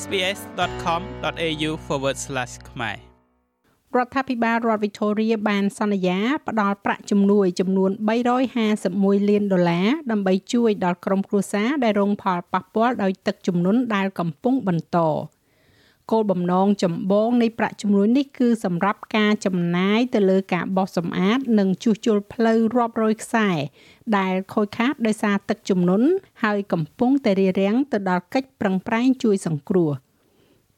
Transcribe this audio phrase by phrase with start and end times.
[0.00, 1.70] sbs.com.au/
[2.70, 2.96] ខ្មែរ
[3.96, 6.18] រដ្ឋាភិបាលរដ្ឋ Victoria បានសន្យា
[6.48, 7.90] ផ្ដល់ប្រាក់ជំនួយចំនួន
[8.60, 14.98] 351លានដុល្លារដើម្បីជួយដល់ក្រុមគ្រួសារដែលរងផលប៉ះពាល់ដោយទឹកជំនន់ដែលកំពុងបន្ត
[16.10, 23.48] គោលបំណងចម្បងនៃប្រាក់ជំនួយនេះគឺសម្រាប់ការចំណាយទៅលើការបោសសម្អាត និងជួសជុលផ្លូវរាប់រយខ្សែ
[24.18, 26.08] ដែលខូចខាតដោយសារទឹកជំនន់
[26.44, 29.90] ហើយកំពុងតែរារាំងទៅដល់កិច្ចប្រឹងប្រែងជួយសង្គ្រោះ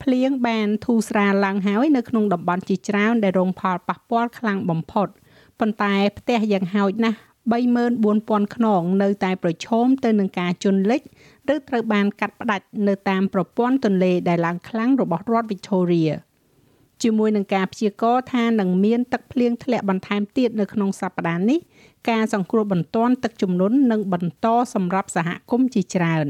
[0.02, 5.08] ភ្លៀងបានធូរស្រាលឡើងហើយនៅក្នុងតំបន់ជាច្រើនដែលរងផលប៉ះពាល់ខ្លាំងបំផុត
[5.60, 7.18] ប៉ុន្តែផ្ទះយ៉ាងហោចណាស់
[7.52, 11.02] 34,000ខ្នងនៅតែប្រឈមទៅនឹងការជន់លិច
[11.54, 16.12] ឬត្រូវបានកាត់ផ្តាច់នៅតាមប្រព័ន្ធទន្លេដែលឡើងខ្លាំងរបស់រដ្ឋ Victoria
[17.02, 21.58] ជាមួយនឹងការព្យាករណ៍ថានឹងមានទឹកភ្លៀងធ្លាក់បន្ថែមទៀតនៅក្នុងសប្តាហ៍នេះ
[22.10, 26.26] ការសង្គ្រោះបន្ទាន់ទឹកជំនន់នឹងបន្តសម្រាប់សហគមន៍ជាច្រើន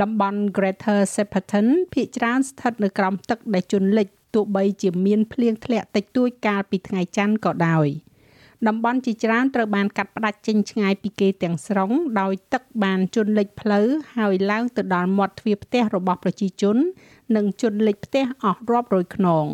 [0.00, 7.88] តំបន់ Greater Shepparton ភាគច្រើនស្ថិតនៅក្រោមទឹកដែលជន់លិចទោះបីជាមានភ្លៀងធ្លាក់តិចតួចកាលពីថ្ងៃច័ន្ទក៏ដោយ។
[8.68, 11.90] តំបន់ជាច្រើនត្រូវបានកាត់ផ្តាច់ចេញឆ្ងាយពីគេទាំងស្រុង
[12.20, 16.76] ដោយទឹកបានជន់លិចផ្លូវហើយឡើងទៅដល់មាត់ទ្វារផ្ទះរបស់ប្រជាជន
[17.36, 19.44] និងជន់លិចផ្ទះអស់រាប់រយខ្នង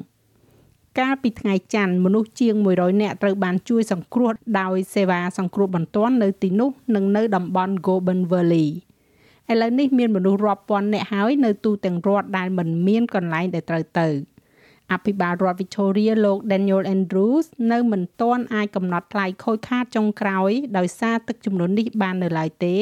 [1.01, 8.69] កាលពីថ្ងៃច័ន្ទមនុស្សជាង100នាក់ត្រូវបានជួយសង្គ្រោះដោយសេវាសង្គ្រោះបន្ទាន់នៅទីនោះនិងនៅតំបន់ Goulburn Valley
[9.53, 14.09] ឥឡូវនេះមានមនុស្សរាប់ពាន់នាក់ហើយនៅទូទាំងរដ្ឋដែលមិនមានកន្លែងដែលត្រូវទៅ។
[14.93, 22.77] អភិបាលរដ្ឋ Victoria លោក Daniel Andrews នៅមិនទាន់អាចកំណត់ថ្លៃខូចខាតចុងក្រោយដោយសារទឹកជំនន់នេះបាននៅឡើយទេ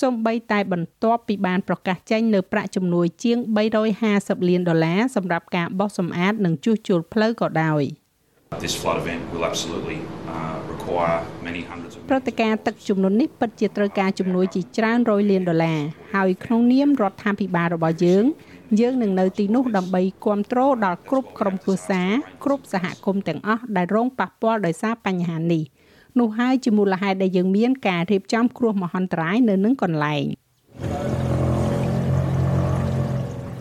[0.00, 3.38] សូម្បីតែបន្ទាប់ពីបានប្រកាសចេញនៅប្រាក់ជំនួយជាង
[3.96, 7.82] 350លានដុល្លារសម្រាប់ការបោសសម្អាតនិងជួសជុលផ្លូវក៏ដោយ
[8.64, 9.98] This flood event will absolutely
[12.08, 15.80] ព្រឹត្តិការណ៍ទឹកជំនន់នេះពិតជាត្រូវការជំនួយជាច្រើនរយលានដុល្លារ
[16.14, 18.24] ហើយក្នុងនាមរដ្ឋាភិបាលរបស់យើង
[18.80, 22.10] យើងនឹងនៅទីនោះដើម្បីគ្រប់គ្រងដល់គ្រប់ក្រុមគ្រួសារ
[22.44, 25.62] គ្រប់សហគមន៍ទាំងអស់ដែលរងប៉ះពាល់ដោយសារបញ្ហានេះ
[26.18, 30.24] នោះហើយជាមូលហេតុដែលយើងមានការរៀបចំគ្រោះមហន្តរាយនៅនឹងកន្លែង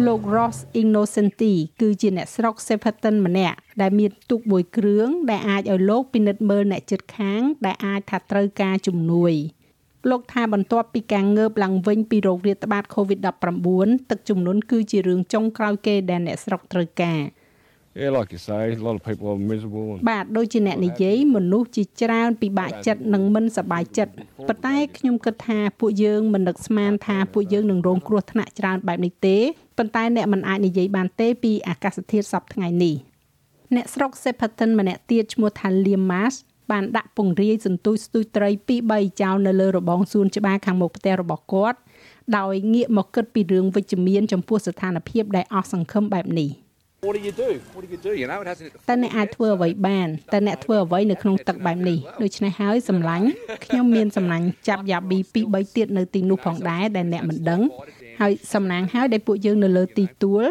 [0.05, 9.35] លោក Ross Innocenti គឺជាអ្នកស្រុក Shepparton ម្នាក់ដែលមានទូកមួយគ្រឿងដែលអាចឲ្យលោកពិនិត្យមើលអ្នកជិតខាង ដែលអាចថាត្រូវការជំនួយ។
[10.09, 17.21] លោកថាបន្ទាប់ពីការងើបឡើងវិញពីរោគរាតត្បាត COVID-19 ទឹកជំនន់គឺជារឿងចុងក្រោយគេដែលអ្នកស្រុកត្រូវការ
[18.01, 24.13] Yeah like you say a lot of people are miserable and បាទដូចជាអ្នកនិយាយមនុស្សជាច្រើនពិបាកចិត្តនិងមិនសប្បាយចិត្ត
[24.47, 29.37] ប៉ុន្តែខ្ញុំគិតថាពួកយើងមិននឹកស្មានថាពួកយើងនឹងរងគ្រោះថ្នាក់ច្រើនបែបនេះទេ
[29.79, 32.95] ប៉ុន្តែអ្នកមិនអាចនិយាយបានទេពីអាកាសធាតុសប្តាហ៍ថ្ងៃនេះ
[33.75, 36.33] អ្នកស្រុក Sepperton ម្នាក់ទៀតឈ្មោះថា Liam Mas
[36.71, 41.77] បានដាក់ពង្រាយសន្ទូចស្ទូចត្រី2 3ចោលនៅលើរបងសួនច្បារខាងមុខផ្ទះរបស់គាត់
[42.37, 46.51] ដោយងាកមកគិតពីរឿងវិជ្ជមានចំពោះស្ថានភាពដែលអស់សង្ឃឹមបែបនេះ
[47.05, 47.49] What do you do?
[47.73, 48.11] What do you do?
[48.21, 53.27] You know it hasn't តើអ្នកអាចធ្វើអ្វីបានតើអ្នកធ្វើអ្វីនៅក្នុងទឹកបែបនេះដូច្នេះហើយសម្លាញ់
[53.65, 57.61] ខ្ញុំមានសម្លាញ់ចាប់យ៉ាប៊ី2 3ទៀតនៅទីនោះផងដែរដែលអ្នកមិនដឹង
[58.19, 60.43] ហើយសំណាងហើយដែលពួកយើងនៅលើទីទួល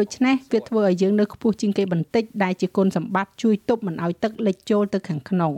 [0.00, 5.54] ដូច្នេះវាធ្វើឲ្យយើងនៅខ្ពស់ជាងគេបន្តិចដែលជាគុណសម្បត្តិជួយទប់មិនឲ្យទឹកលិចចូលទៅខាងក្នុង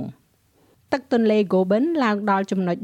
[0.93, 2.77] ទឹកទន្លេ Goben ឡើងដល់ចំណុច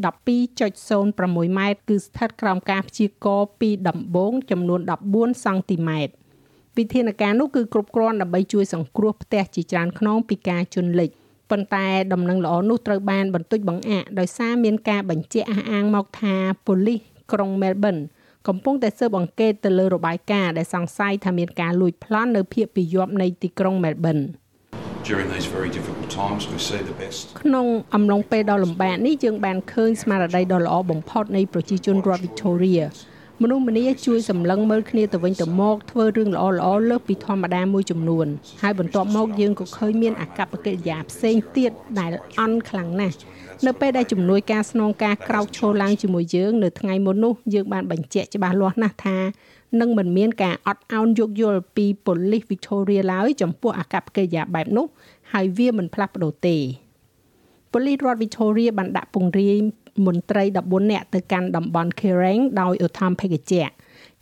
[0.54, 4.80] 12.06ម៉ែត្រគឺស្ថិតក្រោមការព្យាករណ៍ពីដំបូងចំនួន
[5.12, 6.14] 14សង់ទីម៉ែត្រ
[6.78, 11.10] វិធានការនោះគឺគ្រប់គ្រាន់ដើម្បីជួយសង្គ្រោះផ្ទះជាច្រើនខ្នងពីការជន់លិច
[11.50, 16.34] ប៉ុន្តែដំណឹងល្អនោះត្រូវបានបន្តិចបង្អាក់ដោយសារមានការបញ្ជាក់អះអាងមកថា
[16.66, 17.00] ប៉ូលីស
[17.32, 18.02] ក្រុង Melbourne
[18.48, 24.24] កំពុងតែស៊ើបអង្កេតទៅលើរបាយការណ៍ដែលសង្ស័យថាមានការលួចប្លន់នៅភូមិពីយប់នៃទីក្រុង Melbourne
[25.08, 32.84] during these very difficult times we see the best ក្នុងអំឡុងពេលដ៏លំបាកនេះយើងបានឃើញស្មារតីដ៏ល្អបំផុតនៃប្រជាជនរដ្ឋ Victoria
[33.42, 38.26] មនុស្សម្នាជួយសម្លឹងមើលគ្នាទៅវិញទៅមកធ្វើរឿងល្អល្អលើសពីធម្មតាមួយចំនួន
[38.62, 43.18] ហើយបន្ទាប់មកយើងក៏ឃើញមានអាកប្បកិរិយាផ្សេងទៀតដែលអន់ខ្លាំងណាស់
[43.66, 49.18] នៅពេលដែលជំនួយការស្នងការក្រោកឈរឡើងជាមួយយើងនៅថ្ងៃមុននោះយើងបានបញ្ជាក់ច្បាស់លាស់ណាស់ថា
[49.80, 54.86] នឹងមិនមានការអត់ឱនយោគយល់ពីប៉ូលីស Victoria ឡើយចំពោះអាកប្បកិរិយាបែបនោះ
[55.32, 56.56] ហើយវាមិនផ្លាស់ប្ដូរទេ
[57.72, 59.56] ប៉ូលីសរដ្ឋ Victoria បានដាក់ពង្រាយ
[60.04, 63.66] មន្ត្រី14នាក់ទៅកាន់តំបន់ Kerrang ដោយឧទ្ធម្ភាគចៈ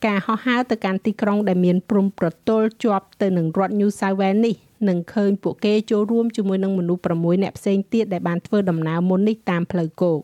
[0.07, 4.57] ការហោះហើរទៅកាន់ទីក្រុងដែលមានព្រំប្រទល់ជាប់ទៅនឹងរដ្ឋ New South Wales នេះ
[4.89, 10.21] នឹងឃើញពួកគេចូលរួមជាមួយនឹងមនុស្ស6នាក់ផ្សេងទៀតដែលបានធ្វើដំណើរមុននេះតាមផ្លូវគោក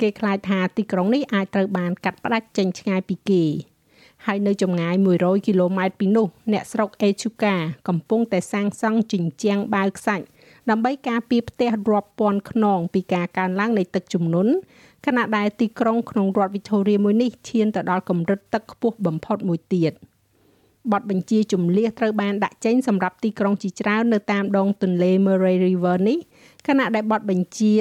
[0.00, 3.44] គេខ្លាចថាទីក្រុងនេះអាចត្រូវបានកាត់ផ្តាច់ចេញឆ្ងាយពីគេ
[4.26, 7.54] ហើយនៅចម្ងាយ100គីឡូម៉ែត្រពីនោះអ្នកស្រុកអេជូកា
[7.88, 10.24] កំពុងតែសាងសង់ជញ្ជាំងបាវខ្សាច់
[10.70, 14.52] ដើម្បីការពារផ្ទះរាប់ពាន់ខ្នងពីការកើនឡើងនៃទឹកជំនន់
[15.06, 19.92] ខណៈដែលទីក្រុងក្នុងរដ្ឋ Victoria មួយនេះឈានទៅដល់កម្រិតទឹកខ្ពស់បំផុតមួយទៀត
[20.92, 26.18] បទបញ្ជាជំលះត្រូវបានដាក់ចេញសម្រាប់ទីក្រុងជាច្រើននៅតាមដងទន្លេ Murray River នេះ
[26.66, 27.74] ខណៈដែលបទបញ្ជា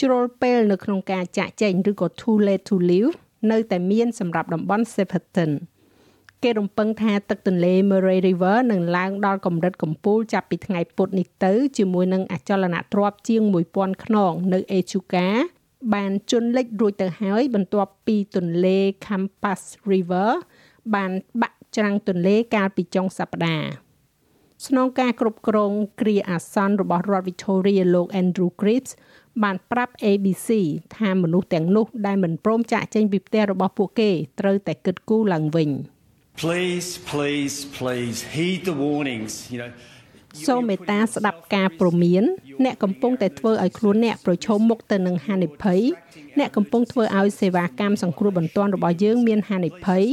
[0.00, 3.12] ជ្រុលពេលនៅក្នុងការចាក់ចែងឬក៏ too late to leave
[3.50, 5.52] នៅតែមានសម្រាប់តំបន់ Shepparton
[6.44, 13.42] គេរំពឹងថាទឹកទន្លេ Murray River នឹងឡើងដល់កម្រិតកំពូលចាប់ពីថ្ងៃពុធនេះទៅជាមួយនឹងអចលនទ្រព្យជាង
[13.74, 15.26] 1000ខ្នងនៅ Echuca
[15.94, 19.60] បានជន់លិចរួចទៅហើយ បន្ទាប់ពីទន្លេ Campus
[19.90, 20.30] River
[20.94, 21.10] បាន
[21.42, 23.68] បាក់ច្រាំងទន្លេកាលពីចុងសប្តាហ៍
[24.66, 28.92] ស្នងការគ្រប់គ្រងគ្រាអាសន្នរបស់រដ្ឋ Victoria លោក Andrew Cripps
[29.42, 30.48] បានប្រាប់ ABC
[30.96, 35.70] ថាមនុស្សទាំងនោះដែលមិនព្រមចាក់ចេញពីផ្ទះរបស់ពួកគេត្រូវតែគិតគូរឡើងវិញ
[36.36, 39.70] Please please please heed the warnings you know
[40.46, 42.24] សូមមេត្តាស្ដាប់ការព្រមាន
[42.64, 45.80] អ្នកកំពុងតែធ្វើឲ្យខ្លួនអ្នកប្រឈមមុខទៅនឹងហានិភ័យ
[46.38, 50.04] អ្នកកំពុងធ្វើឲ្យសេវាកម្មសង្គ្រោះបន្ទាន់របស់យើងមានហានិភ័យ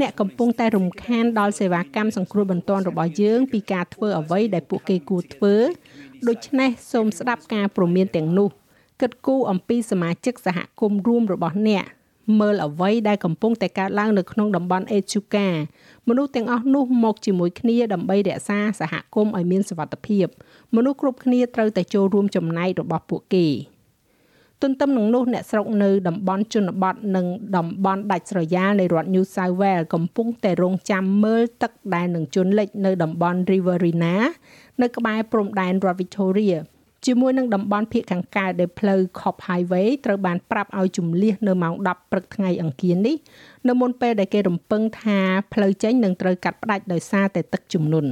[0.00, 5.54] អ្នកកំពុងតែរំខានដល់សេវាកម្មសង្គ្រោះបន្ទាន់របស់យើងពីការធ្វើអ្វីដែលពួកគេគួរធ្វើ
[6.28, 8.48] ដូច្នេះសូមស្ដាប់ការព្រមានទាំងនោះ
[9.00, 11.84] គិតគូរអំពីសមាជិកសហគមន៍រួមរបស់អ្នក
[12.40, 15.48] មើលអ្វីដែលកំពុងតែកើតឡើងនៅក្នុងតំបន់អេជូកា
[16.08, 20.26] មនុស្សទាំងអស់នោះមកជាមួយគ្នាដើម្បីរក្សាសហគមន៍ឲ្យមានសុវត្ថិភាព
[20.76, 23.48] មនុស្សគ្រប់គ្នាត្រូវតែចូលរួមចំណែករបស់ពួកគេ
[24.62, 27.26] ទន្ទឹមនឹងនោះអ្នកស្រុកនៅតំបន់ជនបទនិង
[27.56, 34.14] តំបន់ដាច់ស្រយាលនៃរដ្ឋ New South Wales កំពុងតែរងចាំមើលទឹកដែលនឹងជន់លិចនៅតំបន់ Riverina
[34.82, 36.58] នៅក្បែរព្រំដែនរដ្ឋ Victoria
[37.06, 43.16] ជាមួយនឹងតំបន់ភៀកខាងកើតដែលផ្លូវ Cop Highway ត្រូវបានប្រាប់ឲ្យជំលះនៅម៉ោង10ព្រឹកថ្ងៃអង្គារនេះ
[43.68, 45.18] នៅមុនពេលដែលគេរំពឹងថា
[45.52, 48.10] ផ្លូវចេញនឹងត្រូវកាត់ផ្តាច់ដោយសារតែទឹកជំនន់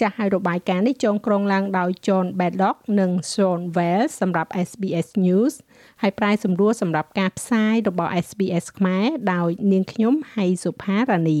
[0.00, 5.54] ចាស់ឲ្យរបាយការណ៍នេះចងក្រងឡើងដោយ John Baddock និង Sean Wells សម្រាប់ SBS News
[6.02, 11.40] ហើយប្រាយសម្រួលសម្រាប់ការផ្សាយរបស់ SBS ខ្មែរដោយនាងខ្ញុំហៃសុផារ៉ានី